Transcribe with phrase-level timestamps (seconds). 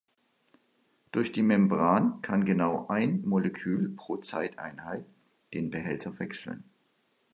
[1.11, 5.05] Durch die Membran kann genau ein Molekül pro Zeiteinheit
[5.53, 6.63] den Behälter wechseln.